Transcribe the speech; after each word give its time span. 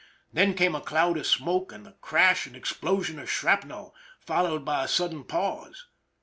Then 0.33 0.55
came 0.55 0.73
a 0.73 0.81
cloud 0.81 1.15
of 1.17 1.27
smoke 1.27 1.71
and 1.71 1.85
the 1.85 1.91
crash 1.91 2.47
and 2.47 2.55
explosion 2.55 3.19
of 3.19 3.29
shrapnel, 3.29 3.93
followed 4.19 4.65
by 4.65 4.83
a 4.83 4.87
sudden 4.87 5.23
pause. 5.23 5.85